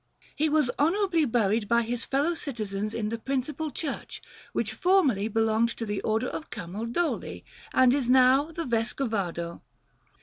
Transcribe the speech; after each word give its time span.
He 0.35 0.49
was 0.49 0.71
honourably 0.79 1.25
buried 1.25 1.67
by 1.67 1.83
his 1.83 2.05
fellow 2.05 2.33
citizens 2.33 2.95
in 2.95 3.09
the 3.09 3.19
principal 3.19 3.69
church, 3.69 4.19
which 4.51 4.73
formerly 4.73 5.27
belonged 5.27 5.69
to 5.77 5.85
the 5.85 6.01
Order 6.01 6.27
of 6.29 6.49
Camaldoli, 6.49 7.43
and 7.71 7.93
is 7.93 8.09
now 8.09 8.51
the 8.51 8.65
Vescovado. 8.65 9.61